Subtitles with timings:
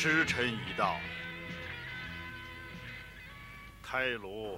[0.00, 0.94] 时辰已到，
[3.82, 4.56] 开炉。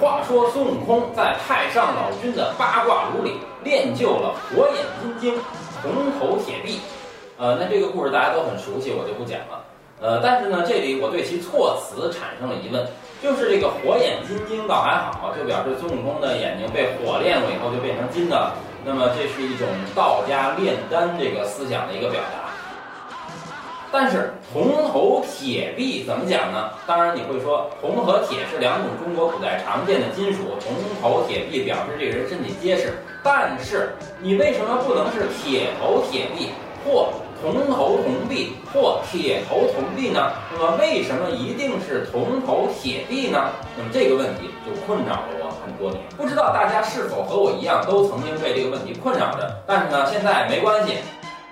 [0.00, 5.40] 话说孙悟空在太上老君的八卦炉里练就了火眼金睛、
[5.82, 6.78] 铜头铁臂。
[7.38, 9.64] 呃，那这个故事大家都很熟悉，我就不讲了。
[10.00, 12.86] 呃，但是呢，这里我对其措辞产生了疑问，
[13.20, 18.54] 就是这个火眼金睛倒还好，就表示孙悟空的眼睛被火炼过以后就变成金的了。
[18.84, 22.47] 那么这是一种道家炼丹这个思想的一个表达。
[23.90, 26.70] 但是铜头铁臂怎么讲呢？
[26.86, 32.92] 当然你会说，铜和铁是两种中国古代常见的金属，铜头铁臂表示这个人身体结实。
[33.24, 36.50] 但是你为什么不能是铁头铁臂
[36.84, 37.08] 或
[37.40, 40.32] 铜头铜臂或铁头铜臂呢？
[40.52, 43.50] 那么为什么一定是铜头铁臂呢？
[43.76, 46.02] 那么这个问题就困扰了我很多年。
[46.16, 49.62] 不知道大家是否和我一样，都曾经被这个问题困扰着？
[49.66, 50.98] 但是呢，现在没关系。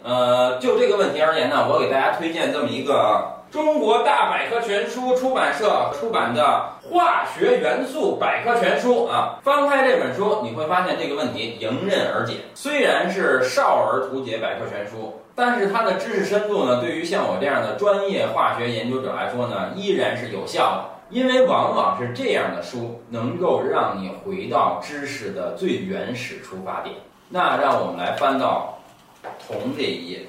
[0.07, 6.43] 呃，就这个问题而言呢，我给大家推荐这么一个中国大百科全书出版社出版的
[6.95, 9.41] 《化学元素百科全书》啊。
[9.43, 12.35] 翻开这本书，你会发现这个问题迎刃而解。
[12.55, 20.85] 虽然是少儿图解百科全书，但是它的知识深度呢，对于像我这样的专业化学研究者来说呢，依然是有效的。
[21.11, 26.95] 因为往往是这样的书能够让你回到知识的最原始出发点。
[27.29, 28.76] 那让我们来翻到。
[29.47, 30.21] 铜这一页，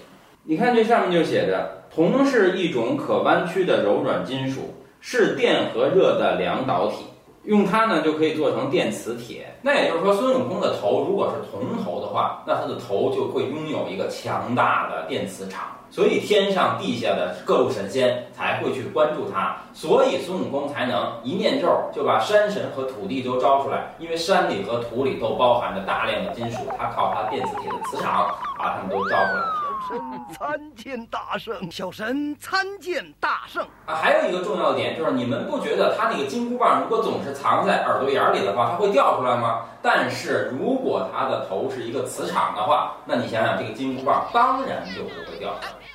[0.43, 7.05] 你看这上面就写着，铜是一种可弯曲的柔软金属，是电和热的两导体，
[7.45, 9.47] 用它呢就可以做成电磁铁。
[9.61, 15.76] 那也就是说，孙悟空的头如果是铜头的话，那他的头就会拥有一个强大的电磁场。
[15.89, 28.27] 所以天上地下的各路神仙才会去关注他，所以孙悟空才能一念咒就把山神和土地都招出来，因为山里和土里都包含着大量的金属，他靠他电磁铁的磁场
[28.59, 29.66] 把他们都招出来。
[29.77, 33.95] 小神参见大圣，小神参见大圣啊！
[33.95, 39.65] 还有一个重要的点就是，你们不觉得他那个金箍棒如果总是藏在耳朵眼里的话，它会掉出来吗？
[39.81, 45.86] 但是如果他的头是一个磁场的话，那你想想这个金箍棒当然就不会掉出来。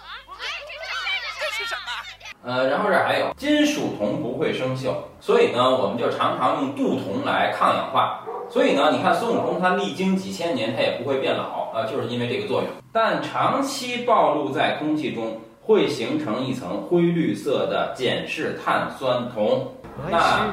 [2.45, 8.21] 呃，然后这还有金属铜不会生锈，所以呢，我们就常常用镀铜来抗氧化。
[8.51, 12.69] 所以呢，你看孙悟空他历经几千年，他也不会变老呃，就是因为这个作用。
[12.93, 19.67] 但长期暴露在空气中，会形成一层灰绿色的碱式碳酸铜。
[20.11, 20.49] 那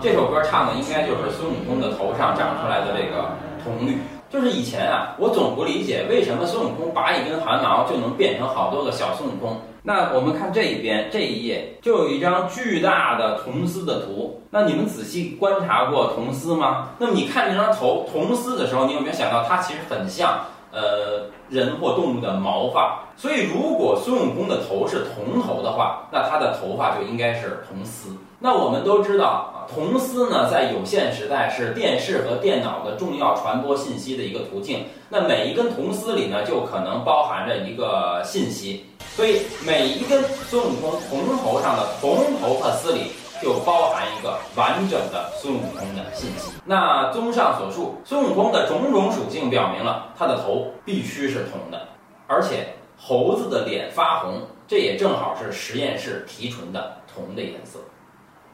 [0.00, 3.30] 这首歌唱的应该就是孙悟空的头上长出来的这个
[3.64, 3.98] 铜绿。
[4.30, 9.60] 就是以前啊，我总不理解为什么孙悟空拔一根汗毛就能变成好多个小孙悟空。
[9.86, 14.40] 那我们看这一边这一页，就有一张巨大的铜丝的图。
[14.50, 16.88] 那你们仔细观察过铜丝吗？
[16.98, 20.40] 那么你看这张头铜丝的时候，你有没有想到它其实很像
[20.74, 23.00] 呃人或动物的毛发？
[23.16, 28.10] 所以如果孙悟空的头是铜头的话，那他的头发就应该是铜丝。
[28.40, 29.24] 那我们都知道
[29.54, 34.84] 啊，铜丝呢，在有限时代是电视和电脑的重要传播信息的一个途径。
[35.08, 38.84] 那每一根铜丝里呢，就可能包含着一个信息，
[39.16, 43.12] 所以每一根孙悟空铜头上的铜头发丝里，
[43.44, 46.50] 就包含一个完整的孙悟空的信息。
[46.64, 51.88] 那综上所述，孙悟空的种种属性表明了他的头必须是铜的，
[52.26, 57.78] 而且猴子的脸发红，这也正好是实验室提纯的铜的颜色。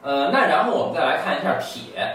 [0.03, 2.13] 呃，那然后我们再来看一下铁。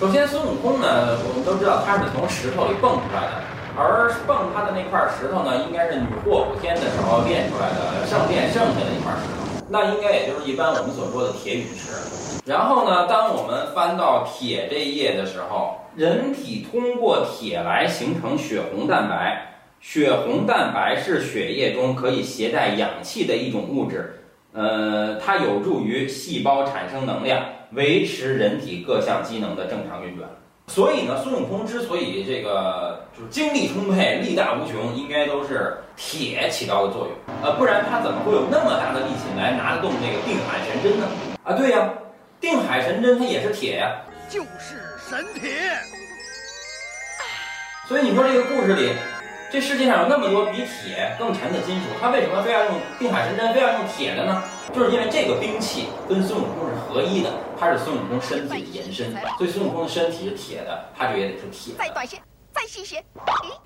[0.00, 3.32] 首先，孙悟空呢，我们都知道他是从石头里蹦出来的，
[3.76, 9.39] 而蹦他的那块石头呢，应该是女霍普天的时候炼出来的，圣殿剩下的一块石头，
[9.72, 11.92] 那应该也就是一般我们所说的铁陨石。
[12.44, 24.16] 然后呢，当我们翻到铁这一页的时候，人体通过铁来形成血红蛋白，血红蛋白是血液中可以携带氧气的一种物质。
[24.52, 27.40] 呃，它有助于细胞产生能量，
[27.70, 30.28] 维持人体各项机能的正常运转。
[30.70, 37.36] 所以呢，孙悟空之所以这个就是精力充沛、力大无穷，应该都是铁起到的作用。
[37.42, 41.08] 呃，不然他怎么会有那么大的力气来拿得动这个定海神针呢？
[41.42, 41.90] 啊，对呀，
[42.40, 43.96] 定海神针它也是铁呀，
[44.28, 44.78] 就是
[45.08, 45.50] 神铁。
[47.88, 48.92] 所以你说这个故事里。
[49.50, 54.40] 这世界上有那么多比铁更沉的金属，他为什么非要用定海神针，非要用铁的呢？
[54.72, 61.74] 就是因为这个兵器跟孙悟空是合一的，它是孙悟空身体的延伸，所以孙悟空的身体是铁的，它就也得是铁。
[61.76, 62.16] 再短些，
[62.52, 63.02] 再细些。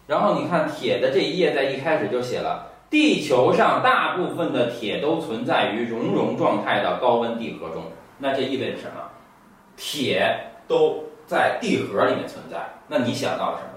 [0.06, 7.84] 然后你看铁的这一页，在一开始就写了，地球上大部分的铁都存在于熔融状态的高温地核中。
[8.16, 9.02] 那这意味着什么？
[9.76, 10.34] 铁
[10.66, 12.56] 都在地核里面存在。
[12.88, 13.74] 那你想到了什么？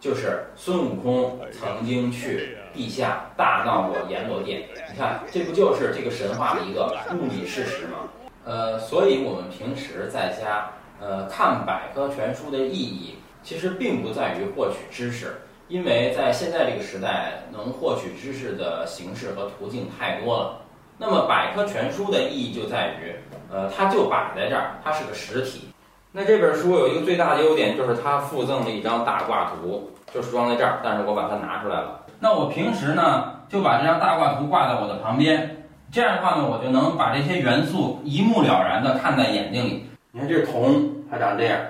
[0.00, 4.62] 就是孙悟空曾经去地下大闹过阎罗殿。
[4.90, 8.08] 你看，这不就是这个神话的一个物理事实吗？
[8.44, 15.36] 呃，所以我们平时在家呃看百科全书的意义，其实并不在于获取知识，
[15.68, 20.62] 因为在现在这个时代，能获取知识的形式和途径太多了。
[20.96, 23.14] 那么百科全书的意义就在于，
[23.50, 25.68] 呃，它就摆在这儿，它是个实体。
[26.12, 32.00] 那这本书有一个最大的优点，就是它附赠了一张大挂图，就是装在这儿，但是我把它拿出来了。
[32.18, 39.84] 那我平时呢，就把这张大挂图挂在我的旁边，这样的话呢，我就能把这些元素一目了然地看在眼睛里。
[40.10, 41.60] 你看，这是铜，它长这样；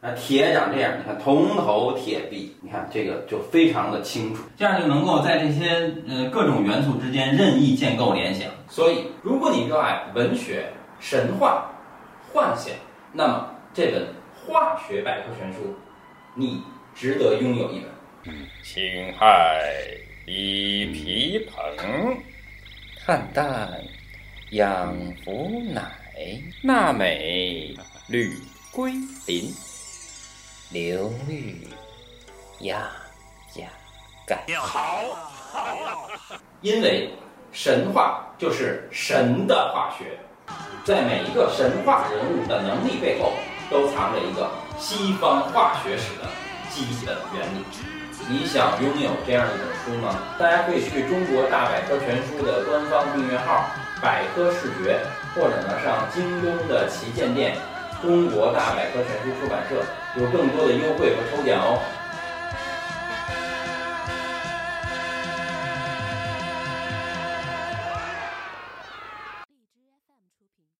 [0.00, 0.92] 那铁长这样。
[0.98, 8.48] 你看，铜头铁臂，你看这个就非常的清楚，这样就能够在这些呃各种元素之间任意建构联想。
[8.68, 10.66] 所以，如果你热爱文学、
[10.98, 11.66] 神话、
[12.32, 12.74] 幻想，
[13.16, 15.76] 那么这本化学百科全书，
[16.34, 16.64] 你
[16.96, 18.34] 值得拥有一本。
[18.64, 19.62] 青亥
[20.26, 22.20] 李皮蓬，
[23.06, 23.68] 汉旦
[24.50, 24.92] 养
[25.24, 25.80] 福乃，
[26.60, 27.76] 娜美
[28.08, 28.36] 吕
[28.72, 28.90] 归
[29.28, 29.54] 林，
[30.72, 31.68] 刘玉
[32.62, 32.90] 亚
[33.54, 33.68] 亚
[34.26, 34.44] 盖。
[36.62, 37.10] 因为
[37.52, 40.18] 神话就是神的化学，
[40.84, 43.32] 在每一个神话人物的能力背后，
[43.70, 46.28] 都藏着一个西方化学史的
[46.70, 47.64] 基本原理。
[48.28, 50.14] 你想拥有这样一本书吗？
[50.38, 53.66] 大家可以去中国大百科全书的官方订阅号
[54.00, 55.00] “百科视觉”，
[55.34, 57.56] 或者呢上京东的旗舰店
[58.00, 59.76] “中国大百科全书出版社”，
[60.16, 61.80] 有更多的优惠和抽奖哦。